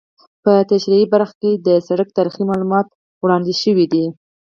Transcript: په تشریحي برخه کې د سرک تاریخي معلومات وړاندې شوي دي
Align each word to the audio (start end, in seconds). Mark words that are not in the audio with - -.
په 0.43 0.53
تشریحي 0.71 1.05
برخه 1.13 1.35
کې 1.41 1.51
د 1.67 1.67
سرک 1.87 2.07
تاریخي 2.17 2.43
معلومات 2.49 2.87
وړاندې 3.23 3.53
شوي 3.61 3.85
دي 3.93 4.05